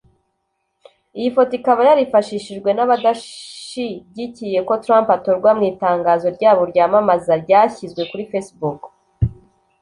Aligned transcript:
Iyi 1.17 1.29
foto 1.35 1.51
ikaba 1.59 1.81
yarifashishijwe 1.89 2.69
n’abadashigikiye 2.73 4.59
ko 4.67 4.73
Trump 4.83 5.07
atorwa 5.17 5.49
mu 5.57 5.63
itangazo 5.71 6.27
ryabo 6.37 6.61
ryamamaza 6.71 7.33
ryashyizwe 7.43 8.01
kuri 8.09 8.23
Facebook 8.31 8.79